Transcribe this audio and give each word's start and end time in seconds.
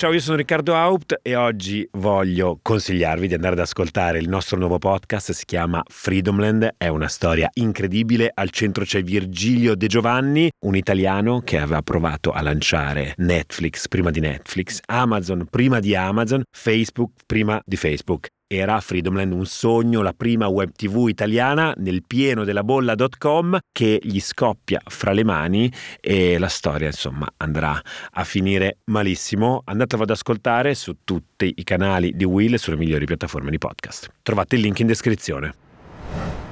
Ciao, 0.00 0.14
io 0.14 0.20
sono 0.20 0.38
Riccardo 0.38 0.74
Haupt 0.74 1.18
e 1.20 1.36
oggi 1.36 1.86
voglio 1.98 2.58
consigliarvi 2.62 3.28
di 3.28 3.34
andare 3.34 3.52
ad 3.52 3.60
ascoltare 3.60 4.18
il 4.18 4.30
nostro 4.30 4.56
nuovo 4.56 4.78
podcast, 4.78 5.32
si 5.32 5.44
chiama 5.44 5.82
Freedomland, 5.86 6.70
è 6.78 6.88
una 6.88 7.06
storia 7.06 7.50
incredibile, 7.52 8.30
al 8.32 8.48
centro 8.48 8.84
c'è 8.84 9.02
Virgilio 9.02 9.74
De 9.74 9.88
Giovanni, 9.88 10.50
un 10.64 10.74
italiano 10.74 11.40
che 11.40 11.58
aveva 11.58 11.82
provato 11.82 12.30
a 12.30 12.40
lanciare 12.40 13.12
Netflix 13.18 13.88
prima 13.88 14.10
di 14.10 14.20
Netflix, 14.20 14.80
Amazon 14.86 15.46
prima 15.50 15.80
di 15.80 15.94
Amazon, 15.94 16.44
Facebook 16.50 17.12
prima 17.26 17.60
di 17.62 17.76
Facebook 17.76 18.28
era 18.52 18.80
Freedomland 18.80 19.32
un 19.32 19.46
sogno, 19.46 20.02
la 20.02 20.12
prima 20.12 20.48
web 20.48 20.72
tv 20.72 21.06
italiana 21.06 21.72
nel 21.76 22.02
pieno 22.04 22.42
della 22.42 22.64
bolla.com 22.64 23.58
che 23.70 24.00
gli 24.02 24.18
scoppia 24.18 24.80
fra 24.84 25.12
le 25.12 25.22
mani 25.22 25.72
e 26.00 26.36
la 26.36 26.48
storia 26.48 26.88
insomma 26.88 27.32
andrà 27.36 27.80
a 28.10 28.24
finire 28.24 28.78
malissimo. 28.86 29.62
Andatelo 29.64 30.02
ad 30.02 30.10
ascoltare 30.10 30.74
su 30.74 30.96
tutti 31.04 31.54
i 31.58 31.62
canali 31.62 32.16
di 32.16 32.24
Will 32.24 32.54
e 32.54 32.58
sulle 32.58 32.76
migliori 32.76 33.04
piattaforme 33.04 33.52
di 33.52 33.58
podcast. 33.58 34.10
Trovate 34.20 34.56
il 34.56 34.62
link 34.62 34.80
in 34.80 34.88
descrizione. 34.88 36.49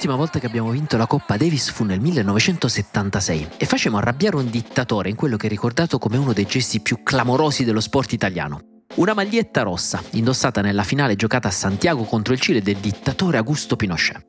L'ultima 0.00 0.18
volta 0.18 0.38
che 0.38 0.46
abbiamo 0.46 0.70
vinto 0.70 0.96
la 0.96 1.06
Coppa 1.06 1.36
Davis 1.36 1.68
fu 1.68 1.84
nel 1.84 2.00
1976 2.00 3.48
e 3.58 3.66
facemmo 3.66 3.98
arrabbiare 3.98 4.36
un 4.36 4.48
dittatore 4.48 5.10
in 5.10 5.14
quello 5.14 5.36
che 5.36 5.46
è 5.46 5.50
ricordato 5.50 5.98
come 5.98 6.16
uno 6.16 6.32
dei 6.32 6.46
gesti 6.46 6.80
più 6.80 7.02
clamorosi 7.02 7.64
dello 7.64 7.80
sport 7.80 8.14
italiano. 8.14 8.60
Una 8.94 9.12
maglietta 9.12 9.60
rossa, 9.60 10.02
indossata 10.12 10.62
nella 10.62 10.84
finale 10.84 11.16
giocata 11.16 11.48
a 11.48 11.50
Santiago 11.50 12.04
contro 12.04 12.32
il 12.32 12.40
Cile 12.40 12.62
del 12.62 12.78
dittatore 12.78 13.36
Augusto 13.36 13.76
Pinochet. 13.76 14.24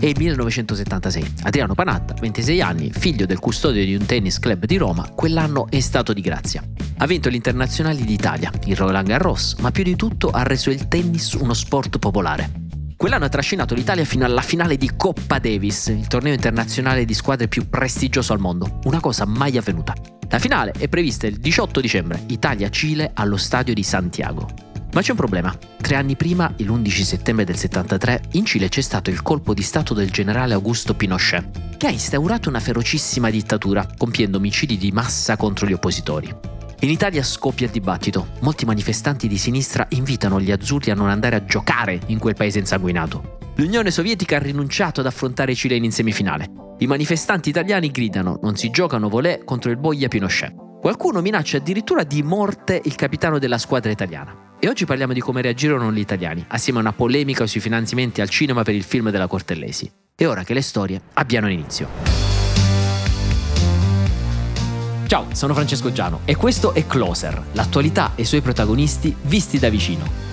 È 0.00 0.06
il 0.06 0.16
1976. 0.16 1.34
Adriano 1.42 1.74
Panatta, 1.74 2.14
26 2.18 2.62
anni, 2.62 2.90
figlio 2.90 3.26
del 3.26 3.40
custode 3.40 3.84
di 3.84 3.94
un 3.94 4.06
tennis 4.06 4.38
club 4.38 4.64
di 4.64 4.78
Roma, 4.78 5.10
quell'anno 5.14 5.66
è 5.68 5.80
stato 5.80 6.14
di 6.14 6.22
grazia. 6.22 6.62
Ha 6.96 7.06
vinto 7.06 7.28
gli 7.28 7.34
internazionali 7.34 8.02
d'Italia, 8.02 8.50
il 8.64 8.76
Roland 8.76 9.08
Garros, 9.08 9.56
ma 9.58 9.70
più 9.70 9.82
di 9.82 9.94
tutto 9.94 10.30
ha 10.30 10.42
reso 10.42 10.70
il 10.70 10.88
tennis 10.88 11.34
uno 11.34 11.52
sport 11.52 11.98
popolare. 11.98 12.63
Quell'anno 13.04 13.26
ha 13.26 13.28
trascinato 13.28 13.74
l'Italia 13.74 14.06
fino 14.06 14.24
alla 14.24 14.40
finale 14.40 14.78
di 14.78 14.92
Coppa 14.96 15.38
Davis, 15.38 15.88
il 15.88 16.06
torneo 16.06 16.32
internazionale 16.32 17.04
di 17.04 17.12
squadre 17.12 17.48
più 17.48 17.68
prestigioso 17.68 18.32
al 18.32 18.38
mondo, 18.38 18.78
una 18.84 18.98
cosa 18.98 19.26
mai 19.26 19.58
avvenuta. 19.58 19.92
La 20.30 20.38
finale 20.38 20.72
è 20.78 20.88
prevista 20.88 21.26
il 21.26 21.36
18 21.36 21.82
dicembre, 21.82 22.22
Italia-Cile 22.28 23.10
allo 23.12 23.36
stadio 23.36 23.74
di 23.74 23.82
Santiago. 23.82 24.48
Ma 24.94 25.02
c'è 25.02 25.10
un 25.10 25.18
problema. 25.18 25.54
Tre 25.76 25.96
anni 25.96 26.16
prima, 26.16 26.50
l'11 26.56 27.02
settembre 27.02 27.44
del 27.44 27.58
73, 27.58 28.22
in 28.30 28.46
Cile 28.46 28.70
c'è 28.70 28.80
stato 28.80 29.10
il 29.10 29.20
colpo 29.20 29.52
di 29.52 29.62
stato 29.62 29.92
del 29.92 30.10
generale 30.10 30.54
Augusto 30.54 30.94
Pinochet, 30.94 31.76
che 31.76 31.86
ha 31.86 31.90
instaurato 31.90 32.48
una 32.48 32.58
ferocissima 32.58 33.28
dittatura, 33.28 33.86
compiendo 33.98 34.38
omicidi 34.38 34.78
di 34.78 34.92
massa 34.92 35.36
contro 35.36 35.66
gli 35.66 35.74
oppositori. 35.74 36.53
In 36.84 36.90
Italia 36.90 37.22
scoppia 37.22 37.64
il 37.64 37.72
dibattito. 37.72 38.26
Molti 38.40 38.66
manifestanti 38.66 39.26
di 39.26 39.38
sinistra 39.38 39.86
invitano 39.92 40.38
gli 40.38 40.50
azzurri 40.50 40.90
a 40.90 40.94
non 40.94 41.08
andare 41.08 41.34
a 41.34 41.44
giocare 41.46 41.98
in 42.08 42.18
quel 42.18 42.34
paese 42.34 42.58
insanguinato. 42.58 43.38
L'Unione 43.54 43.90
Sovietica 43.90 44.36
ha 44.36 44.40
rinunciato 44.40 45.00
ad 45.00 45.06
affrontare 45.06 45.52
i 45.52 45.54
cileni 45.54 45.86
in 45.86 45.92
semifinale. 45.92 46.46
I 46.80 46.86
manifestanti 46.86 47.48
italiani 47.48 47.90
gridano 47.90 48.38
non 48.42 48.56
si 48.56 48.68
giocano 48.68 49.08
volè 49.08 49.44
contro 49.44 49.70
il 49.70 49.78
Boia 49.78 50.08
Pinochet. 50.08 50.52
Qualcuno 50.82 51.22
minaccia 51.22 51.56
addirittura 51.56 52.04
di 52.04 52.22
morte 52.22 52.82
il 52.84 52.94
capitano 52.96 53.38
della 53.38 53.56
squadra 53.56 53.90
italiana. 53.90 54.56
E 54.60 54.68
oggi 54.68 54.84
parliamo 54.84 55.14
di 55.14 55.20
come 55.20 55.40
reagirono 55.40 55.90
gli 55.90 56.00
italiani, 56.00 56.44
assieme 56.48 56.80
a 56.80 56.82
una 56.82 56.92
polemica 56.92 57.46
sui 57.46 57.60
finanziamenti 57.60 58.20
al 58.20 58.28
cinema 58.28 58.62
per 58.62 58.74
il 58.74 58.82
film 58.82 59.08
della 59.08 59.26
Cortellesi. 59.26 59.90
È 60.14 60.26
ora 60.26 60.44
che 60.44 60.52
le 60.52 60.60
storie 60.60 61.00
abbiano 61.14 61.48
inizio. 61.48 62.33
Ciao, 65.06 65.26
sono 65.32 65.52
Francesco 65.52 65.92
Giano 65.92 66.20
e 66.24 66.34
questo 66.34 66.72
è 66.72 66.86
Closer, 66.86 67.40
l'attualità 67.52 68.12
e 68.14 68.22
i 68.22 68.24
suoi 68.24 68.40
protagonisti 68.40 69.14
visti 69.22 69.58
da 69.58 69.68
vicino. 69.68 70.24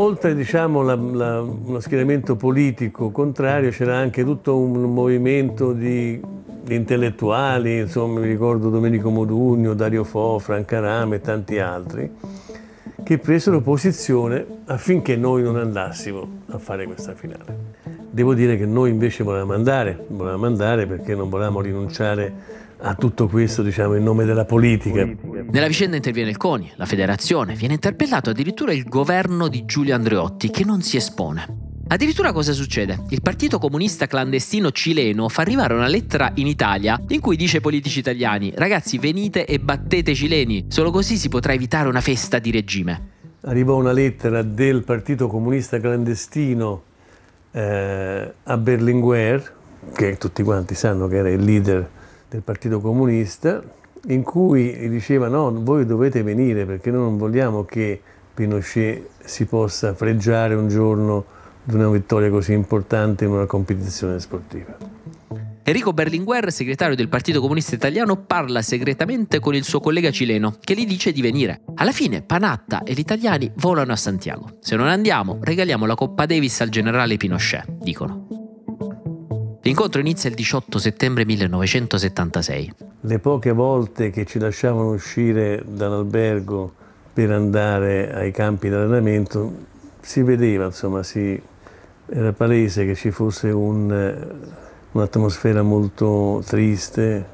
oltre 0.00 0.34
diciamo, 0.34 0.82
la, 0.82 0.94
la, 0.94 1.40
uno 1.40 1.80
schieramento 1.80 2.36
politico 2.36 3.10
contrario 3.10 3.70
c'era 3.70 3.96
anche 3.96 4.24
tutto 4.24 4.56
un 4.56 4.92
movimento 4.92 5.72
di, 5.72 6.20
intellettuali, 6.68 7.78
insomma 7.78 8.20
mi 8.20 8.28
ricordo 8.28 8.70
Domenico 8.70 9.10
Modugno, 9.10 9.74
Dario 9.74 10.04
Fo, 10.04 10.38
Franca 10.38 10.80
Rame 10.80 11.16
e 11.16 11.20
tanti 11.20 11.58
altri, 11.58 12.10
che 13.02 13.18
presero 13.18 13.60
posizione 13.60 14.44
affinché 14.66 15.16
noi 15.16 15.42
non 15.42 15.56
andassimo 15.56 16.42
a 16.48 16.58
fare 16.58 16.86
questa 16.86 17.14
finale. 17.14 17.77
Devo 18.18 18.34
dire 18.34 18.56
che 18.58 18.66
noi 18.66 18.90
invece 18.90 19.22
volevamo 19.22 19.52
andare, 19.52 20.06
volevamo 20.08 20.46
andare 20.46 20.88
perché 20.88 21.14
non 21.14 21.28
volevamo 21.28 21.60
rinunciare 21.60 22.32
a 22.78 22.96
tutto 22.96 23.28
questo, 23.28 23.62
diciamo, 23.62 23.94
in 23.94 24.02
nome 24.02 24.24
della 24.24 24.44
politica. 24.44 25.08
Nella 25.48 25.68
vicenda 25.68 25.94
interviene 25.94 26.30
il 26.30 26.36
CONI, 26.36 26.72
la 26.74 26.84
federazione, 26.84 27.54
viene 27.54 27.74
interpellato 27.74 28.30
addirittura 28.30 28.72
il 28.72 28.82
governo 28.82 29.46
di 29.46 29.64
Giulio 29.64 29.94
Andreotti 29.94 30.50
che 30.50 30.64
non 30.64 30.82
si 30.82 30.96
espone. 30.96 31.46
Addirittura 31.86 32.32
cosa 32.32 32.52
succede? 32.52 33.04
Il 33.10 33.22
Partito 33.22 33.60
Comunista 33.60 34.08
Clandestino 34.08 34.72
Cileno 34.72 35.28
fa 35.28 35.42
arrivare 35.42 35.74
una 35.74 35.86
lettera 35.86 36.32
in 36.34 36.48
Italia 36.48 37.00
in 37.10 37.20
cui 37.20 37.36
dice 37.36 37.58
ai 37.58 37.62
politici 37.62 38.00
italiani 38.00 38.52
ragazzi 38.56 38.98
venite 38.98 39.46
e 39.46 39.60
battete 39.60 40.10
i 40.10 40.16
cileni, 40.16 40.64
solo 40.70 40.90
così 40.90 41.16
si 41.16 41.28
potrà 41.28 41.52
evitare 41.52 41.88
una 41.88 42.00
festa 42.00 42.40
di 42.40 42.50
regime. 42.50 43.10
Arrivò 43.42 43.76
una 43.76 43.92
lettera 43.92 44.42
del 44.42 44.82
Partito 44.82 45.28
Comunista 45.28 45.78
Clandestino 45.78 46.82
eh, 47.52 48.32
a 48.42 48.56
Berlinguer, 48.56 49.52
che 49.94 50.16
tutti 50.18 50.42
quanti 50.42 50.74
sanno 50.74 51.08
che 51.08 51.16
era 51.16 51.30
il 51.30 51.42
leader 51.42 51.88
del 52.28 52.42
Partito 52.42 52.80
Comunista, 52.80 53.62
in 54.06 54.22
cui 54.22 54.88
diceva 54.88 55.28
no, 55.28 55.52
voi 55.62 55.84
dovete 55.84 56.22
venire 56.22 56.64
perché 56.64 56.90
noi 56.90 57.02
non 57.02 57.18
vogliamo 57.18 57.64
che 57.64 58.00
Pinochet 58.34 59.08
si 59.24 59.44
possa 59.46 59.94
fregiare 59.94 60.54
un 60.54 60.68
giorno 60.68 61.24
di 61.64 61.74
una 61.74 61.88
vittoria 61.88 62.30
così 62.30 62.52
importante 62.52 63.24
in 63.24 63.32
una 63.32 63.46
competizione 63.46 64.20
sportiva. 64.20 64.76
Enrico 65.68 65.92
Berlinguer, 65.92 66.50
segretario 66.50 66.96
del 66.96 67.10
Partito 67.10 67.42
Comunista 67.42 67.74
Italiano, 67.74 68.16
parla 68.16 68.62
segretamente 68.62 69.38
con 69.38 69.54
il 69.54 69.64
suo 69.64 69.80
collega 69.80 70.10
cileno, 70.10 70.56
che 70.64 70.74
gli 70.74 70.86
dice 70.86 71.12
di 71.12 71.20
venire. 71.20 71.60
Alla 71.74 71.92
fine 71.92 72.22
Panatta 72.22 72.84
e 72.84 72.94
gli 72.94 73.00
italiani 73.00 73.52
volano 73.56 73.92
a 73.92 73.96
Santiago. 73.96 74.56
Se 74.60 74.76
non 74.76 74.86
andiamo, 74.86 75.40
regaliamo 75.42 75.84
la 75.84 75.94
Coppa 75.94 76.24
Davis 76.24 76.58
al 76.62 76.70
generale 76.70 77.18
Pinochet, 77.18 77.66
dicono. 77.82 79.58
L'incontro 79.60 80.00
inizia 80.00 80.30
il 80.30 80.36
18 80.36 80.78
settembre 80.78 81.26
1976. 81.26 82.72
Le 83.02 83.18
poche 83.18 83.52
volte 83.52 84.08
che 84.08 84.24
ci 84.24 84.38
lasciavano 84.38 84.92
uscire 84.92 85.62
dall'albergo 85.66 86.72
per 87.12 87.30
andare 87.30 88.14
ai 88.14 88.30
campi 88.30 88.70
di 88.70 88.74
allenamento 88.74 89.52
si 90.00 90.22
vedeva, 90.22 90.64
insomma, 90.64 91.02
si, 91.02 91.38
era 92.06 92.32
palese 92.32 92.86
che 92.86 92.94
ci 92.94 93.10
fosse 93.10 93.50
un 93.50 94.66
un'atmosfera 94.92 95.62
molto 95.62 96.42
triste, 96.46 97.26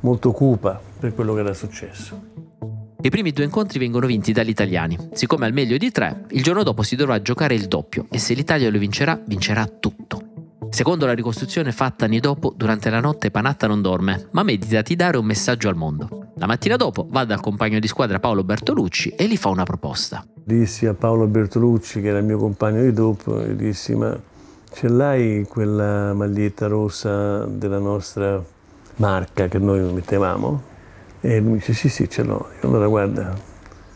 molto 0.00 0.32
cupa 0.32 0.80
per 0.98 1.14
quello 1.14 1.34
che 1.34 1.40
era 1.40 1.54
successo. 1.54 2.30
I 3.04 3.10
primi 3.10 3.32
due 3.32 3.44
incontri 3.44 3.80
vengono 3.80 4.06
vinti 4.06 4.32
dagli 4.32 4.50
italiani. 4.50 4.96
Siccome 5.12 5.46
al 5.46 5.52
meglio 5.52 5.76
di 5.76 5.90
tre, 5.90 6.24
il 6.30 6.42
giorno 6.42 6.62
dopo 6.62 6.82
si 6.82 6.94
dovrà 6.94 7.20
giocare 7.20 7.54
il 7.54 7.66
doppio 7.66 8.06
e 8.10 8.18
se 8.18 8.32
l'Italia 8.34 8.70
lo 8.70 8.78
vincerà, 8.78 9.20
vincerà 9.26 9.66
tutto. 9.66 10.30
Secondo 10.70 11.04
la 11.04 11.12
ricostruzione 11.12 11.72
fatta 11.72 12.04
anni 12.04 12.20
dopo, 12.20 12.54
durante 12.56 12.88
la 12.90 13.00
notte 13.00 13.30
Panatta 13.30 13.66
non 13.66 13.82
dorme, 13.82 14.28
ma 14.30 14.42
medita 14.42 14.80
di 14.80 14.96
dare 14.96 15.18
un 15.18 15.24
messaggio 15.24 15.68
al 15.68 15.76
mondo. 15.76 16.30
La 16.36 16.46
mattina 16.46 16.76
dopo 16.76 17.06
va 17.10 17.24
dal 17.24 17.40
compagno 17.40 17.78
di 17.78 17.86
squadra 17.88 18.20
Paolo 18.20 18.42
Bertolucci 18.42 19.10
e 19.10 19.26
gli 19.26 19.36
fa 19.36 19.50
una 19.50 19.64
proposta. 19.64 20.24
Dissi 20.44 20.86
a 20.86 20.94
Paolo 20.94 21.26
Bertolucci, 21.26 22.00
che 22.00 22.08
era 22.08 22.18
il 22.18 22.24
mio 22.24 22.38
compagno 22.38 22.82
di 22.82 22.92
dopo, 22.92 23.38
dissi 23.40 23.94
ma 23.94 24.18
Ce 24.74 24.88
l'hai 24.88 25.46
quella 25.48 26.14
maglietta 26.14 26.66
rossa 26.66 27.44
della 27.44 27.78
nostra 27.78 28.42
marca 28.96 29.46
che 29.46 29.58
noi 29.58 29.80
mettevamo? 29.92 30.62
E 31.20 31.40
lui 31.40 31.58
dice 31.58 31.74
sì 31.74 31.88
sì 31.88 32.08
ce 32.08 32.22
l'ho. 32.22 32.48
Allora 32.62 32.88
guarda, 32.88 33.34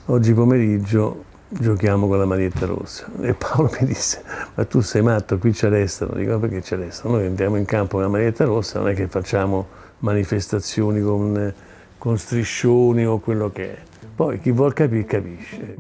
oggi 0.07 0.35
pomeriggio 0.35 1.25
giochiamo 1.49 2.07
con 2.07 2.19
la 2.19 2.27
maglietta 2.27 2.67
rossa. 2.67 3.07
E 3.23 3.35
Paolo 3.35 3.71
mi 3.81 3.87
disse, 3.87 4.23
ma 4.55 4.65
tu 4.67 4.81
sei 4.81 5.03
matto, 5.03 5.39
qui 5.39 5.55
ci 5.55 5.65
arrestano. 5.65 6.13
Dico, 6.15 6.33
ma 6.33 6.39
perché 6.39 6.63
ci 6.63 6.75
arrestano? 6.75 7.17
Noi 7.17 7.27
andiamo 7.27 7.57
in 7.57 7.65
campo 7.65 7.95
con 7.95 8.03
la 8.03 8.09
maglietta 8.09 8.45
rossa, 8.45 8.79
non 8.79 8.91
è 8.91 8.95
che 8.95 9.09
facciamo 9.09 9.67
manifestazioni 10.01 11.01
con, 11.01 11.55
con 11.97 12.19
striscioni 12.19 13.07
o 13.07 13.19
quello 13.19 13.51
che 13.51 13.77
è. 13.77 13.79
Poi 14.15 14.39
chi 14.41 14.53
vuol 14.53 14.75
capire 14.75 15.05
capisce. 15.05 15.77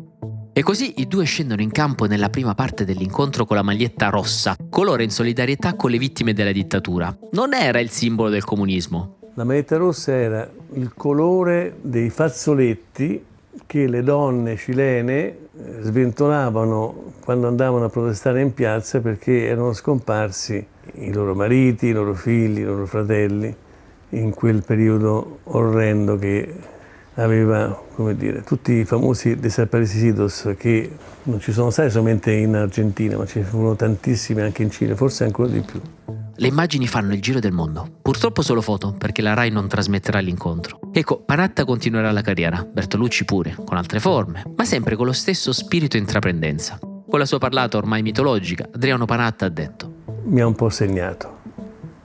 E 0.58 0.62
così 0.62 1.02
i 1.02 1.06
due 1.06 1.26
scendono 1.26 1.60
in 1.60 1.70
campo 1.70 2.06
nella 2.06 2.30
prima 2.30 2.54
parte 2.54 2.86
dell'incontro 2.86 3.44
con 3.44 3.56
la 3.56 3.62
maglietta 3.62 4.08
rossa, 4.08 4.56
colore 4.70 5.04
in 5.04 5.10
solidarietà 5.10 5.74
con 5.74 5.90
le 5.90 5.98
vittime 5.98 6.32
della 6.32 6.50
dittatura. 6.50 7.14
Non 7.32 7.52
era 7.52 7.78
il 7.78 7.90
simbolo 7.90 8.30
del 8.30 8.42
comunismo. 8.42 9.16
La 9.34 9.44
maglietta 9.44 9.76
rossa 9.76 10.12
era 10.12 10.50
il 10.72 10.94
colore 10.94 11.76
dei 11.82 12.08
fazzoletti 12.08 13.22
che 13.66 13.86
le 13.86 14.02
donne 14.02 14.56
cilene 14.56 15.12
eh, 15.24 15.36
sventolavano 15.82 17.12
quando 17.22 17.48
andavano 17.48 17.84
a 17.84 17.90
protestare 17.90 18.40
in 18.40 18.54
piazza 18.54 19.00
perché 19.00 19.48
erano 19.48 19.74
scomparsi 19.74 20.66
i 20.94 21.12
loro 21.12 21.34
mariti, 21.34 21.88
i 21.88 21.92
loro 21.92 22.14
figli, 22.14 22.60
i 22.60 22.64
loro 22.64 22.86
fratelli 22.86 23.54
in 24.08 24.32
quel 24.32 24.62
periodo 24.62 25.40
orrendo 25.42 26.16
che 26.16 26.75
aveva, 27.16 27.82
come 27.94 28.16
dire, 28.16 28.42
tutti 28.42 28.72
i 28.72 28.84
famosi 28.84 29.36
desaparecidos 29.36 30.54
che 30.56 30.90
non 31.24 31.40
ci 31.40 31.52
sono 31.52 31.70
stati 31.70 31.90
solamente 31.90 32.32
in 32.32 32.54
Argentina, 32.54 33.16
ma 33.16 33.26
ci 33.26 33.42
furono 33.42 33.74
tantissimi 33.76 34.42
anche 34.42 34.62
in 34.62 34.70
Cile, 34.70 34.94
forse 34.94 35.24
ancora 35.24 35.48
di 35.48 35.60
più. 35.60 35.80
Le 36.38 36.48
immagini 36.48 36.86
fanno 36.86 37.14
il 37.14 37.22
giro 37.22 37.40
del 37.40 37.52
mondo. 37.52 37.88
Purtroppo 38.02 38.42
solo 38.42 38.60
foto, 38.60 38.92
perché 38.92 39.22
la 39.22 39.32
RAI 39.32 39.50
non 39.50 39.68
trasmetterà 39.68 40.18
l'incontro. 40.18 40.78
Ecco, 40.92 41.22
Panatta 41.24 41.64
continuerà 41.64 42.12
la 42.12 42.20
carriera, 42.20 42.62
Bertolucci 42.70 43.24
pure, 43.24 43.56
con 43.64 43.78
altre 43.78 44.00
forme, 44.00 44.42
ma 44.54 44.64
sempre 44.64 44.96
con 44.96 45.06
lo 45.06 45.12
stesso 45.12 45.52
spirito 45.52 45.96
intraprendenza. 45.96 46.78
Con 46.78 47.18
la 47.18 47.24
sua 47.24 47.38
parlata 47.38 47.78
ormai 47.78 48.02
mitologica, 48.02 48.68
Adriano 48.70 49.06
Panatta 49.06 49.46
ha 49.46 49.48
detto: 49.48 50.02
Mi 50.24 50.42
ha 50.42 50.46
un 50.46 50.54
po' 50.54 50.68
segnato, 50.68 51.38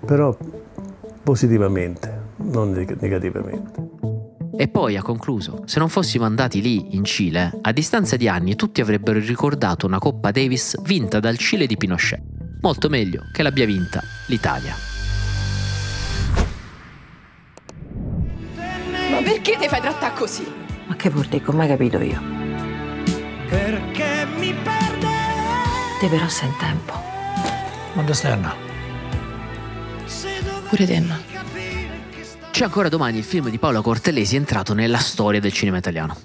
però 0.06 0.36
positivamente, 1.24 2.20
non 2.38 2.72
negativamente. 2.72 3.91
E 4.58 4.68
poi 4.68 4.98
ha 4.98 5.02
concluso, 5.02 5.64
se 5.66 5.80
non 5.80 5.90
fossimo 5.90 6.26
andati 6.26 6.62
lì, 6.62 6.96
in 6.96 7.04
Cile, 7.04 7.60
a 7.62 7.72
distanza 7.72 8.16
di 8.16 8.28
anni 8.28 8.56
tutti 8.56 8.82
avrebbero 8.82 9.20
ricordato 9.20 9.86
una 9.86 10.00
Coppa 10.00 10.32
Davis 10.32 10.80
vinta 10.82 11.20
dal 11.20 11.38
Cile 11.38 11.66
di 11.66 11.78
Pinochet 11.78 12.32
molto 12.62 12.90
meglio 12.90 13.24
che 13.32 13.44
l'abbia 13.44 13.66
vinta 13.66 14.02
l'Italia. 14.28 14.76
Ma 18.56 19.22
perché 19.24 19.58
ti 19.60 19.68
fai 19.68 19.82
trattare 19.82 20.14
così? 20.14 20.46
Ma 20.86 20.96
che 20.96 21.10
vuol 21.10 21.26
dire? 21.26 21.44
Come 21.44 21.64
hai 21.64 21.68
capito 21.68 22.00
io? 22.00 22.22
Perché 23.50 24.26
mi 24.38 24.54
perde? 24.54 25.08
Te 26.00 26.08
però 26.08 26.28
sei 26.30 26.48
in 26.48 26.56
tempo. 26.58 26.94
Quando 27.94 28.14
stai 28.14 28.32
Anna? 28.32 28.56
Pure 30.70 30.86
te, 30.86 30.96
Anna. 30.96 31.31
C'è 32.52 32.66
ancora 32.66 32.90
domani 32.90 33.18
il 33.18 33.24
film 33.24 33.50
di 33.50 33.58
Paolo 33.58 33.82
Cortellesi 33.82 34.36
entrato 34.36 34.74
nella 34.74 34.98
storia 34.98 35.40
del 35.40 35.54
cinema 35.54 35.78
italiano. 35.78 36.16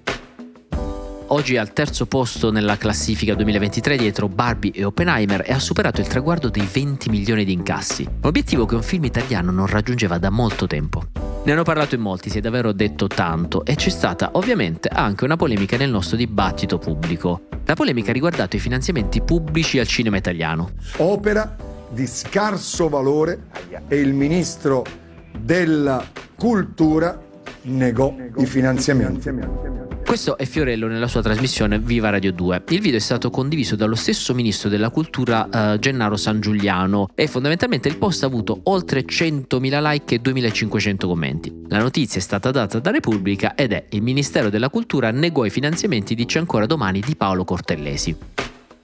Oggi 1.28 1.54
è 1.54 1.58
al 1.58 1.72
terzo 1.72 2.06
posto 2.06 2.50
nella 2.50 2.76
classifica 2.76 3.32
2023 3.34 3.96
dietro 3.96 4.28
Barbie 4.28 4.72
e 4.72 4.84
Oppenheimer 4.84 5.44
e 5.46 5.52
ha 5.52 5.58
superato 5.60 6.00
il 6.00 6.08
traguardo 6.08 6.50
dei 6.50 6.68
20 6.70 7.10
milioni 7.10 7.44
di 7.44 7.52
incassi, 7.52 8.06
obiettivo 8.22 8.66
che 8.66 8.74
un 8.74 8.82
film 8.82 9.04
italiano 9.04 9.52
non 9.52 9.66
raggiungeva 9.66 10.18
da 10.18 10.28
molto 10.28 10.66
tempo. 10.66 11.04
Ne 11.44 11.52
hanno 11.52 11.62
parlato 11.62 11.94
in 11.94 12.00
molti, 12.00 12.28
si 12.28 12.38
è 12.38 12.40
davvero 12.40 12.72
detto 12.72 13.06
tanto 13.06 13.64
e 13.64 13.76
c'è 13.76 13.90
stata 13.90 14.30
ovviamente 14.32 14.88
anche 14.88 15.24
una 15.24 15.36
polemica 15.36 15.76
nel 15.76 15.90
nostro 15.90 16.16
dibattito 16.16 16.76
pubblico. 16.76 17.42
La 17.64 17.74
polemica 17.74 18.10
ha 18.10 18.14
riguardato 18.14 18.56
i 18.56 18.60
finanziamenti 18.60 19.22
pubblici 19.22 19.78
al 19.78 19.86
cinema 19.86 20.16
italiano. 20.16 20.72
Opera 20.96 21.56
di 21.88 22.06
scarso 22.06 22.88
valore 22.88 23.44
e 23.86 24.00
il 24.00 24.12
ministro 24.12 25.04
della 25.40 26.04
cultura 26.36 27.20
negò 27.62 28.14
i 28.36 28.46
finanziamenti. 28.46 29.30
Questo 30.06 30.38
è 30.38 30.44
Fiorello 30.44 30.86
nella 30.86 31.08
sua 31.08 31.20
trasmissione 31.20 31.80
Viva 31.80 32.10
Radio 32.10 32.32
2. 32.32 32.62
Il 32.68 32.80
video 32.80 32.96
è 32.96 33.00
stato 33.00 33.28
condiviso 33.28 33.74
dallo 33.74 33.96
stesso 33.96 34.34
ministro 34.34 34.68
della 34.68 34.90
cultura 34.90 35.48
uh, 35.50 35.78
Gennaro 35.78 36.16
San 36.16 36.40
Giuliano 36.40 37.08
e 37.14 37.26
fondamentalmente 37.26 37.88
il 37.88 37.96
post 37.96 38.22
ha 38.22 38.26
avuto 38.26 38.60
oltre 38.64 39.04
100.000 39.04 39.90
like 39.90 40.14
e 40.14 40.20
2.500 40.22 41.06
commenti. 41.06 41.52
La 41.68 41.78
notizia 41.78 42.20
è 42.20 42.22
stata 42.22 42.52
data 42.52 42.78
da 42.78 42.92
Repubblica 42.92 43.56
ed 43.56 43.72
è 43.72 43.86
il 43.90 44.02
Ministero 44.02 44.48
della 44.48 44.70
Cultura 44.70 45.10
negò 45.10 45.44
i 45.44 45.50
finanziamenti 45.50 46.14
dice 46.14 46.38
ancora 46.38 46.66
domani 46.66 47.00
di 47.00 47.16
Paolo 47.16 47.44
Cortellesi. 47.44 48.16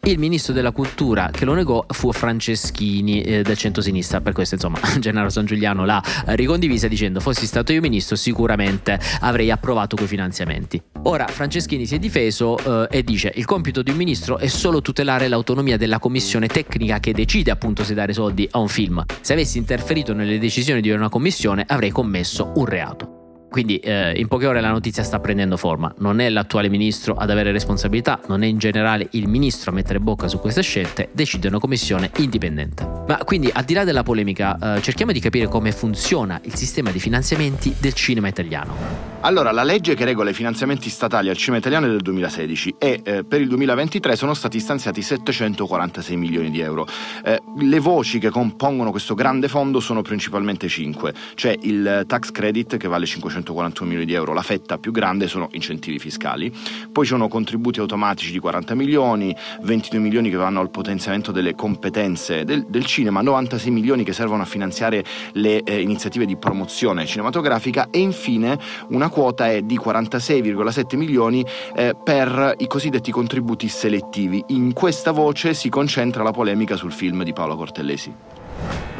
Il 0.04 0.18
ministro 0.18 0.52
della 0.52 0.72
cultura 0.72 1.30
che 1.30 1.44
lo 1.44 1.54
negò 1.54 1.84
fu 1.86 2.10
Franceschini 2.10 3.22
eh, 3.22 3.42
del 3.42 3.56
centro-sinistra, 3.56 4.20
per 4.20 4.32
questo 4.32 4.56
insomma 4.56 4.80
Gennaro 4.98 5.28
San 5.28 5.44
Giuliano 5.44 5.84
l'ha 5.84 6.02
ricondivisa 6.26 6.88
dicendo 6.88 7.20
fossi 7.20 7.46
stato 7.46 7.72
io 7.72 7.80
ministro 7.80 8.16
sicuramente 8.16 8.98
avrei 9.20 9.52
approvato 9.52 9.94
quei 9.94 10.08
finanziamenti. 10.08 10.82
Ora 11.04 11.28
Franceschini 11.28 11.86
si 11.86 11.94
è 11.94 11.98
difeso 12.00 12.88
eh, 12.88 12.98
e 12.98 13.04
dice 13.04 13.30
il 13.36 13.44
compito 13.44 13.80
di 13.82 13.92
un 13.92 13.96
ministro 13.96 14.38
è 14.38 14.48
solo 14.48 14.82
tutelare 14.82 15.28
l'autonomia 15.28 15.76
della 15.76 16.00
commissione 16.00 16.48
tecnica 16.48 16.98
che 16.98 17.12
decide 17.12 17.52
appunto 17.52 17.84
se 17.84 17.94
dare 17.94 18.12
soldi 18.12 18.48
a 18.50 18.58
un 18.58 18.66
film. 18.66 19.04
Se 19.20 19.34
avessi 19.34 19.58
interferito 19.58 20.14
nelle 20.14 20.40
decisioni 20.40 20.80
di 20.80 20.90
una 20.90 21.08
commissione 21.08 21.64
avrei 21.64 21.92
commesso 21.92 22.50
un 22.56 22.64
reato. 22.64 23.21
Quindi 23.52 23.76
eh, 23.80 24.14
in 24.16 24.28
poche 24.28 24.46
ore 24.46 24.62
la 24.62 24.70
notizia 24.70 25.02
sta 25.02 25.20
prendendo 25.20 25.58
forma. 25.58 25.92
Non 25.98 26.20
è 26.20 26.30
l'attuale 26.30 26.70
ministro 26.70 27.16
ad 27.16 27.28
avere 27.28 27.52
responsabilità, 27.52 28.18
non 28.28 28.42
è 28.42 28.46
in 28.46 28.56
generale 28.56 29.08
il 29.10 29.28
ministro 29.28 29.70
a 29.70 29.74
mettere 29.74 30.00
bocca 30.00 30.26
su 30.26 30.38
queste 30.38 30.62
scelte, 30.62 31.10
decide 31.12 31.48
una 31.48 31.58
commissione 31.58 32.10
indipendente. 32.16 32.88
Ma 33.06 33.18
quindi 33.18 33.50
al 33.52 33.64
di 33.64 33.74
là 33.74 33.84
della 33.84 34.02
polemica, 34.02 34.76
eh, 34.76 34.80
cerchiamo 34.80 35.12
di 35.12 35.20
capire 35.20 35.48
come 35.48 35.70
funziona 35.70 36.40
il 36.44 36.54
sistema 36.54 36.90
di 36.90 36.98
finanziamenti 36.98 37.74
del 37.78 37.92
cinema 37.92 38.28
italiano. 38.28 39.10
Allora, 39.24 39.52
la 39.52 39.62
legge 39.62 39.94
che 39.94 40.04
regola 40.04 40.30
i 40.30 40.34
finanziamenti 40.34 40.88
statali 40.88 41.28
al 41.28 41.36
cinema 41.36 41.58
italiano 41.58 41.86
è 41.86 41.90
del 41.90 42.00
2016 42.00 42.74
e 42.78 43.02
eh, 43.04 43.22
per 43.22 43.40
il 43.40 43.48
2023 43.48 44.16
sono 44.16 44.34
stati 44.34 44.58
stanziati 44.58 45.00
746 45.00 46.16
milioni 46.16 46.50
di 46.50 46.60
euro. 46.60 46.86
Eh, 47.22 47.40
le 47.58 47.78
voci 47.78 48.18
che 48.18 48.30
compongono 48.30 48.90
questo 48.90 49.14
grande 49.14 49.46
fondo 49.46 49.78
sono 49.78 50.02
principalmente 50.02 50.66
5. 50.66 51.12
C'è 51.34 51.56
il 51.60 52.04
tax 52.08 52.32
credit 52.32 52.78
che 52.78 52.88
vale 52.88 53.06
541 53.42 53.88
milioni 53.88 54.06
di 54.06 54.14
euro, 54.14 54.32
la 54.32 54.42
fetta 54.42 54.78
più 54.78 54.92
grande 54.92 55.26
sono 55.26 55.48
incentivi 55.52 55.98
fiscali, 55.98 56.52
poi 56.90 57.04
ci 57.04 57.10
sono 57.10 57.28
contributi 57.28 57.80
automatici 57.80 58.32
di 58.32 58.38
40 58.38 58.74
milioni, 58.74 59.34
22 59.62 59.98
milioni 59.98 60.30
che 60.30 60.36
vanno 60.36 60.60
al 60.60 60.70
potenziamento 60.70 61.32
delle 61.32 61.54
competenze 61.54 62.44
del, 62.44 62.64
del 62.68 62.84
cinema, 62.84 63.20
96 63.20 63.70
milioni 63.70 64.04
che 64.04 64.12
servono 64.12 64.42
a 64.42 64.46
finanziare 64.46 65.04
le 65.32 65.62
eh, 65.62 65.80
iniziative 65.80 66.24
di 66.24 66.36
promozione 66.36 67.04
cinematografica 67.04 67.88
e 67.90 67.98
infine 67.98 68.58
una 68.88 69.08
quota 69.08 69.50
è 69.50 69.62
di 69.62 69.78
46,7 69.78 70.96
milioni 70.96 71.44
eh, 71.74 71.94
per 72.02 72.54
i 72.58 72.66
cosiddetti 72.66 73.10
contributi 73.10 73.68
selettivi. 73.68 74.42
In 74.48 74.72
questa 74.72 75.10
voce 75.10 75.54
si 75.54 75.68
concentra 75.68 76.22
la 76.22 76.30
polemica 76.30 76.76
sul 76.76 76.92
film 76.92 77.24
di 77.24 77.32
Paolo 77.32 77.56
Cortellesi. 77.56 78.91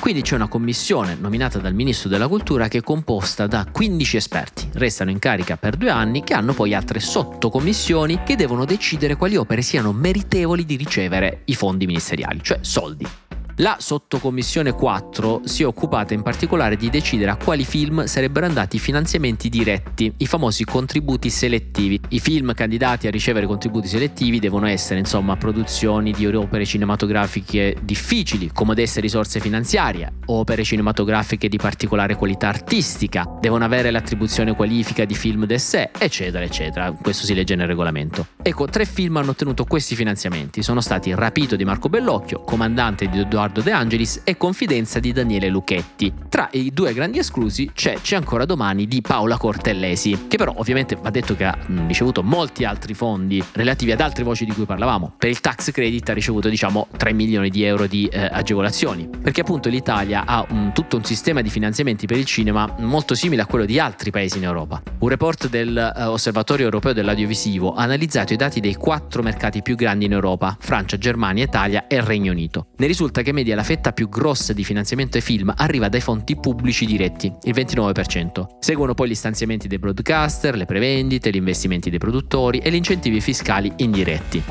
Quindi 0.00 0.22
c'è 0.22 0.36
una 0.36 0.48
commissione 0.48 1.16
nominata 1.20 1.58
dal 1.58 1.74
Ministro 1.74 2.08
della 2.08 2.28
Cultura 2.28 2.68
che 2.68 2.78
è 2.78 2.82
composta 2.82 3.46
da 3.46 3.66
15 3.70 4.16
esperti. 4.16 4.68
Restano 4.74 5.10
in 5.10 5.18
carica 5.18 5.56
per 5.56 5.76
due 5.76 5.90
anni 5.90 6.22
che 6.22 6.34
hanno 6.34 6.54
poi 6.54 6.72
altre 6.72 7.00
sottocommissioni 7.00 8.22
che 8.24 8.36
devono 8.36 8.64
decidere 8.64 9.16
quali 9.16 9.36
opere 9.36 9.62
siano 9.62 9.92
meritevoli 9.92 10.64
di 10.64 10.76
ricevere 10.76 11.42
i 11.46 11.54
fondi 11.54 11.86
ministeriali, 11.86 12.40
cioè 12.42 12.58
soldi. 12.62 13.27
La 13.60 13.78
sottocommissione 13.80 14.70
4 14.70 15.40
si 15.44 15.64
è 15.64 15.66
occupata 15.66 16.14
in 16.14 16.22
particolare 16.22 16.76
di 16.76 16.90
decidere 16.90 17.32
a 17.32 17.36
quali 17.36 17.64
film 17.64 18.04
sarebbero 18.04 18.46
andati 18.46 18.76
i 18.76 18.78
finanziamenti 18.78 19.48
diretti, 19.48 20.12
i 20.18 20.26
famosi 20.28 20.64
contributi 20.64 21.28
selettivi. 21.28 22.00
I 22.10 22.20
film 22.20 22.54
candidati 22.54 23.08
a 23.08 23.10
ricevere 23.10 23.46
contributi 23.46 23.88
selettivi 23.88 24.38
devono 24.38 24.68
essere 24.68 25.00
insomma 25.00 25.36
produzioni 25.36 26.12
di 26.12 26.24
opere 26.26 26.64
cinematografiche 26.64 27.76
difficili, 27.82 28.52
comodesse 28.52 29.00
risorse 29.00 29.40
finanziarie, 29.40 30.12
opere 30.26 30.62
cinematografiche 30.62 31.48
di 31.48 31.56
particolare 31.56 32.14
qualità 32.14 32.46
artistica, 32.46 33.38
devono 33.40 33.64
avere 33.64 33.90
l'attribuzione 33.90 34.54
qualifica 34.54 35.04
di 35.04 35.16
film 35.16 35.46
d'essè, 35.46 35.90
eccetera, 35.98 36.44
eccetera. 36.44 36.92
Questo 36.92 37.26
si 37.26 37.34
legge 37.34 37.56
nel 37.56 37.66
regolamento. 37.66 38.37
Ecco, 38.48 38.64
tre 38.64 38.86
film 38.86 39.18
hanno 39.18 39.32
ottenuto 39.32 39.66
questi 39.66 39.94
finanziamenti. 39.94 40.62
Sono 40.62 40.80
stati 40.80 41.14
Rapito 41.14 41.54
di 41.54 41.66
Marco 41.66 41.90
Bellocchio, 41.90 42.40
Comandante 42.40 43.06
di 43.06 43.18
Edoardo 43.18 43.60
De 43.60 43.72
Angelis 43.72 44.22
e 44.24 44.38
Confidenza 44.38 45.00
di 45.00 45.12
Daniele 45.12 45.50
Lucchetti. 45.50 46.10
Tra 46.30 46.48
i 46.52 46.72
due 46.72 46.94
grandi 46.94 47.18
esclusi 47.18 47.70
c'è 47.74 47.98
C'è 48.00 48.16
ancora 48.16 48.46
domani 48.46 48.86
di 48.86 49.02
Paola 49.02 49.36
Cortellesi, 49.36 50.28
che 50.28 50.38
però 50.38 50.54
ovviamente 50.56 50.96
va 50.96 51.10
detto 51.10 51.36
che 51.36 51.44
ha 51.44 51.58
ricevuto 51.86 52.22
molti 52.22 52.64
altri 52.64 52.94
fondi 52.94 53.44
relativi 53.52 53.92
ad 53.92 54.00
altre 54.00 54.24
voci 54.24 54.46
di 54.46 54.52
cui 54.52 54.64
parlavamo. 54.64 55.12
Per 55.18 55.28
il 55.28 55.40
tax 55.40 55.70
credit 55.70 56.08
ha 56.08 56.14
ricevuto 56.14 56.48
diciamo 56.48 56.86
3 56.96 57.12
milioni 57.12 57.50
di 57.50 57.64
euro 57.64 57.86
di 57.86 58.06
eh, 58.06 58.30
agevolazioni, 58.32 59.10
perché 59.22 59.42
appunto 59.42 59.68
l'Italia 59.68 60.24
ha 60.24 60.46
un, 60.48 60.72
tutto 60.72 60.96
un 60.96 61.04
sistema 61.04 61.42
di 61.42 61.50
finanziamenti 61.50 62.06
per 62.06 62.16
il 62.16 62.24
cinema 62.24 62.76
molto 62.78 63.14
simile 63.14 63.42
a 63.42 63.46
quello 63.46 63.66
di 63.66 63.78
altri 63.78 64.10
paesi 64.10 64.38
in 64.38 64.44
Europa. 64.44 64.80
Un 65.00 65.08
report 65.10 65.50
dell'Osservatorio 65.50 66.62
eh, 66.62 66.68
Europeo 66.68 66.94
dell'Audiovisivo 66.94 67.74
ha 67.74 67.82
analizzato 67.82 68.32
i 68.32 68.36
dati 68.38 68.60
dei 68.60 68.76
quattro 68.76 69.22
mercati 69.22 69.60
più 69.60 69.74
grandi 69.74 70.06
in 70.06 70.12
Europa, 70.12 70.56
Francia, 70.58 70.96
Germania, 70.96 71.44
Italia 71.44 71.86
e 71.88 72.00
Regno 72.00 72.32
Unito. 72.32 72.68
Ne 72.78 72.86
risulta 72.86 73.20
che 73.20 73.32
media 73.32 73.54
la 73.54 73.62
fetta 73.62 73.92
più 73.92 74.08
grossa 74.08 74.54
di 74.54 74.64
finanziamento 74.64 75.18
ai 75.18 75.22
film 75.22 75.52
arriva 75.54 75.90
dai 75.90 76.00
fonti 76.00 76.36
pubblici 76.36 76.86
diretti, 76.86 77.30
il 77.42 77.54
29%. 77.54 78.46
Seguono 78.60 78.94
poi 78.94 79.10
gli 79.10 79.14
stanziamenti 79.14 79.68
dei 79.68 79.78
broadcaster, 79.78 80.56
le 80.56 80.64
prevendite, 80.64 81.30
gli 81.30 81.36
investimenti 81.36 81.90
dei 81.90 81.98
produttori 81.98 82.60
e 82.60 82.70
gli 82.70 82.76
incentivi 82.76 83.20
fiscali 83.20 83.70
indiretti. 83.76 84.42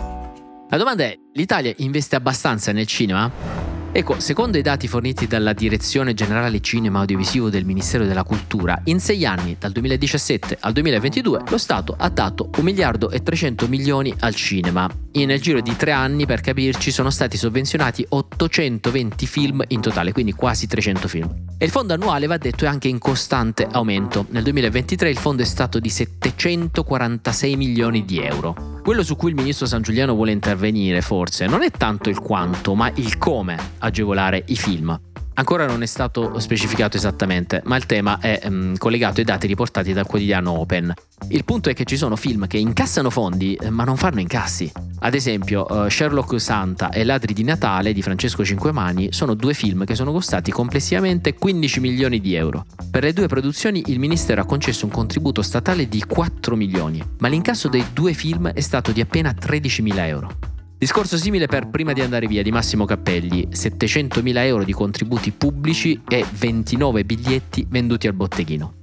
La 0.69 0.77
domanda 0.77 1.05
è, 1.05 1.17
l'Italia 1.33 1.73
investe 1.77 2.17
abbastanza 2.17 2.73
nel 2.73 2.85
cinema? 2.85 3.66
Ecco, 3.97 4.19
secondo 4.19 4.59
i 4.59 4.61
dati 4.61 4.87
forniti 4.87 5.25
dalla 5.25 5.53
Direzione 5.53 6.13
Generale 6.13 6.61
Cinema 6.61 6.99
Audiovisivo 6.99 7.49
del 7.49 7.65
Ministero 7.65 8.05
della 8.05 8.21
Cultura, 8.21 8.79
in 8.83 8.99
sei 8.99 9.25
anni, 9.25 9.55
dal 9.59 9.71
2017 9.71 10.57
al 10.59 10.71
2022, 10.73 11.41
lo 11.49 11.57
Stato 11.57 11.95
ha 11.97 12.07
dato 12.07 12.51
1 12.57 12.61
miliardo 12.61 13.09
e 13.09 13.23
300 13.23 13.67
milioni 13.67 14.13
al 14.19 14.35
cinema. 14.35 14.87
E 15.11 15.25
nel 15.25 15.41
giro 15.41 15.61
di 15.61 15.75
tre 15.75 15.93
anni, 15.93 16.27
per 16.27 16.41
capirci, 16.41 16.91
sono 16.91 17.09
stati 17.09 17.37
sovvenzionati 17.37 18.05
820 18.07 19.25
film 19.25 19.63
in 19.69 19.81
totale, 19.81 20.11
quindi 20.11 20.33
quasi 20.33 20.67
300 20.67 21.07
film. 21.07 21.46
E 21.59 21.65
il 21.65 21.71
fondo 21.71 21.95
annuale, 21.95 22.27
va 22.27 22.37
detto, 22.37 22.65
è 22.65 22.67
anche 22.67 22.87
in 22.87 22.99
costante 22.99 23.67
aumento. 23.71 24.27
Nel 24.29 24.43
2023 24.43 25.09
il 25.09 25.17
fondo 25.17 25.41
è 25.41 25.45
stato 25.45 25.79
di 25.79 25.89
746 25.89 27.55
milioni 27.55 28.05
di 28.05 28.19
euro. 28.19 28.79
Quello 28.83 29.01
su 29.01 29.15
cui 29.15 29.31
il 29.31 29.35
ministro 29.35 29.65
San 29.65 29.81
Giuliano 29.81 30.13
vuole 30.13 30.31
intervenire, 30.33 31.01
forse, 31.01 31.47
non 31.47 31.63
è 31.63 31.71
tanto 31.71 32.09
il 32.09 32.19
quanto, 32.19 32.75
ma 32.75 32.91
il 32.93 33.17
come 33.17 33.57
agevolare 33.79 34.43
i 34.49 34.55
film. 34.55 34.99
Ancora 35.39 35.67
non 35.67 35.83
è 35.83 35.85
stato 35.85 36.39
specificato 36.39 36.97
esattamente, 36.97 37.61
ma 37.65 37.75
il 37.75 37.85
tema 37.85 38.17
è 38.19 38.41
um, 38.45 38.75
collegato 38.75 39.19
ai 39.19 39.25
dati 39.25 39.45
riportati 39.45 39.93
dal 39.93 40.07
quotidiano 40.07 40.59
Open. 40.59 40.91
Il 41.29 41.45
punto 41.45 41.69
è 41.69 41.75
che 41.75 41.85
ci 41.85 41.95
sono 41.95 42.15
film 42.15 42.47
che 42.47 42.57
incassano 42.57 43.11
fondi 43.11 43.53
eh, 43.53 43.69
ma 43.69 43.83
non 43.83 43.97
fanno 43.97 44.19
incassi. 44.19 44.71
Ad 45.01 45.13
esempio, 45.13 45.67
uh, 45.69 45.89
Sherlock 45.89 46.41
Santa 46.41 46.89
e 46.89 47.03
Ladri 47.03 47.35
di 47.35 47.43
Natale 47.43 47.93
di 47.93 48.01
Francesco 48.01 48.43
Cinquemani 48.43 49.13
sono 49.13 49.35
due 49.35 49.53
film 49.53 49.85
che 49.85 49.93
sono 49.93 50.11
costati 50.11 50.49
complessivamente 50.49 51.35
15 51.35 51.79
milioni 51.81 52.19
di 52.19 52.33
euro. 52.33 52.65
Per 52.89 53.03
le 53.03 53.13
due 53.13 53.27
produzioni 53.27 53.83
il 53.87 53.99
Ministero 53.99 54.41
ha 54.41 54.45
concesso 54.45 54.85
un 54.85 54.91
contributo 54.91 55.43
statale 55.43 55.87
di 55.87 56.03
4 56.03 56.55
milioni, 56.55 56.99
ma 57.19 57.27
l'incasso 57.27 57.67
dei 57.67 57.85
due 57.93 58.13
film 58.13 58.47
è 58.47 58.61
stato 58.61 58.91
di 58.91 59.01
appena 59.01 59.33
13 59.33 59.81
mila 59.83 60.07
euro. 60.07 60.46
Discorso 60.79 61.17
simile 61.17 61.47
per 61.47 61.69
Prima 61.69 61.91
di 61.91 62.01
andare 62.01 62.27
via 62.27 62.43
di 62.43 62.51
Massimo 62.51 62.85
Cappelli, 62.85 63.47
700.000 63.47 64.37
euro 64.43 64.63
di 64.63 64.73
contributi 64.73 65.31
pubblici 65.31 65.99
e 66.07 66.23
29 66.31 67.03
biglietti 67.03 67.65
venduti 67.67 68.05
al 68.05 68.13
botteghino. 68.13 68.75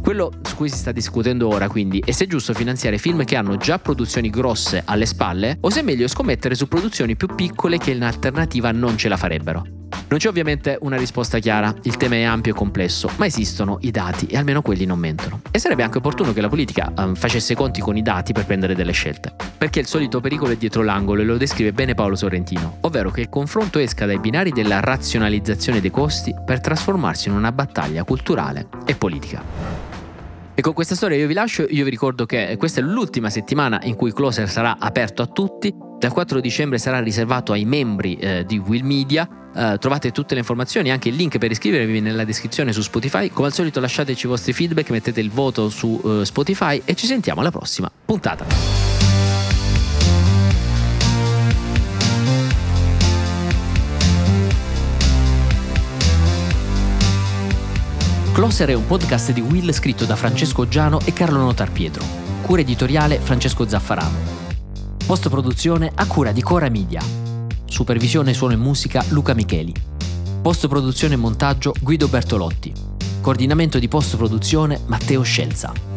Quello 0.00 0.30
su 0.42 0.54
cui 0.54 0.68
si 0.68 0.76
sta 0.76 0.92
discutendo 0.92 1.48
ora 1.48 1.68
quindi 1.68 2.00
è 2.04 2.12
se 2.12 2.24
è 2.24 2.26
giusto 2.28 2.54
finanziare 2.54 2.98
film 2.98 3.24
che 3.24 3.34
hanno 3.34 3.56
già 3.56 3.80
produzioni 3.80 4.30
grosse 4.30 4.82
alle 4.84 5.06
spalle 5.06 5.58
o 5.60 5.70
se 5.70 5.80
è 5.80 5.82
meglio 5.82 6.06
scommettere 6.06 6.54
su 6.54 6.68
produzioni 6.68 7.16
più 7.16 7.26
piccole 7.34 7.78
che 7.78 7.90
in 7.90 8.04
alternativa 8.04 8.70
non 8.70 8.96
ce 8.96 9.08
la 9.08 9.16
farebbero. 9.16 9.73
Non 10.08 10.18
c'è 10.18 10.28
ovviamente 10.28 10.78
una 10.82 10.96
risposta 10.96 11.38
chiara, 11.38 11.74
il 11.82 11.96
tema 11.96 12.14
è 12.14 12.22
ampio 12.22 12.52
e 12.52 12.54
complesso, 12.54 13.10
ma 13.16 13.26
esistono 13.26 13.78
i 13.80 13.90
dati 13.90 14.26
e 14.26 14.36
almeno 14.36 14.62
quelli 14.62 14.84
non 14.84 14.98
mentono. 14.98 15.40
E 15.50 15.58
sarebbe 15.58 15.82
anche 15.82 15.98
opportuno 15.98 16.32
che 16.32 16.40
la 16.40 16.48
politica 16.48 16.92
um, 16.96 17.14
facesse 17.14 17.54
conti 17.54 17.80
con 17.80 17.96
i 17.96 18.02
dati 18.02 18.32
per 18.32 18.46
prendere 18.46 18.74
delle 18.74 18.92
scelte. 18.92 19.34
Perché 19.58 19.80
il 19.80 19.86
solito 19.86 20.20
pericolo 20.20 20.52
è 20.52 20.56
dietro 20.56 20.82
l'angolo 20.82 21.22
e 21.22 21.24
lo 21.24 21.36
descrive 21.36 21.72
bene 21.72 21.94
Paolo 21.94 22.16
Sorrentino, 22.16 22.78
ovvero 22.82 23.10
che 23.10 23.22
il 23.22 23.28
confronto 23.28 23.78
esca 23.78 24.06
dai 24.06 24.18
binari 24.18 24.52
della 24.52 24.80
razionalizzazione 24.80 25.80
dei 25.80 25.90
costi 25.90 26.34
per 26.44 26.60
trasformarsi 26.60 27.28
in 27.28 27.34
una 27.34 27.50
battaglia 27.50 28.04
culturale 28.04 28.68
e 28.84 28.94
politica. 28.94 29.42
E 30.56 30.62
con 30.62 30.72
questa 30.72 30.94
storia 30.94 31.16
io 31.16 31.26
vi 31.26 31.34
lascio, 31.34 31.66
io 31.68 31.82
vi 31.82 31.90
ricordo 31.90 32.26
che 32.26 32.54
questa 32.56 32.80
è 32.80 32.84
l'ultima 32.84 33.28
settimana 33.28 33.80
in 33.82 33.96
cui 33.96 34.12
Closer 34.12 34.48
sarà 34.48 34.76
aperto 34.78 35.20
a 35.22 35.26
tutti, 35.26 35.74
dal 36.04 36.12
4 36.12 36.38
dicembre 36.38 36.76
sarà 36.76 37.00
riservato 37.00 37.52
ai 37.52 37.64
membri 37.64 38.16
eh, 38.16 38.44
di 38.44 38.58
Will 38.58 38.84
Media, 38.84 39.28
Uh, 39.54 39.78
trovate 39.78 40.10
tutte 40.10 40.34
le 40.34 40.40
informazioni, 40.40 40.90
anche 40.90 41.10
il 41.10 41.14
link 41.14 41.38
per 41.38 41.48
iscrivervi 41.48 42.00
nella 42.00 42.24
descrizione 42.24 42.72
su 42.72 42.82
Spotify. 42.82 43.30
Come 43.30 43.46
al 43.46 43.52
solito 43.52 43.78
lasciateci 43.78 44.26
i 44.26 44.28
vostri 44.28 44.52
feedback, 44.52 44.90
mettete 44.90 45.20
il 45.20 45.30
voto 45.30 45.68
su 45.68 46.00
uh, 46.02 46.24
Spotify 46.24 46.82
e 46.84 46.96
ci 46.96 47.06
sentiamo 47.06 47.40
alla 47.40 47.52
prossima 47.52 47.88
puntata. 48.04 48.44
Closer 58.32 58.70
è 58.70 58.74
un 58.74 58.86
podcast 58.86 59.30
di 59.30 59.40
Will 59.40 59.70
scritto 59.70 60.04
da 60.04 60.16
Francesco 60.16 60.66
Giano 60.66 60.98
e 61.04 61.12
Carlo 61.12 61.38
Notar 61.38 61.70
Pietro. 61.70 62.04
Cura 62.42 62.60
editoriale 62.60 63.20
Francesco 63.20 63.68
Zaffarano. 63.68 64.43
Post 65.06 65.28
produzione 65.28 65.92
a 65.94 66.06
cura 66.06 66.32
di 66.32 66.40
Cora 66.40 66.70
Media. 66.70 67.02
Supervisione 67.66 68.32
suono 68.32 68.54
e 68.54 68.56
musica 68.56 69.04
Luca 69.10 69.34
Micheli. 69.34 69.74
Post 70.40 70.66
produzione 70.66 71.12
e 71.12 71.18
montaggio 71.18 71.74
Guido 71.78 72.08
Bertolotti. 72.08 72.72
Coordinamento 73.20 73.78
di 73.78 73.86
post 73.86 74.16
produzione 74.16 74.80
Matteo 74.86 75.20
Scelza. 75.20 75.93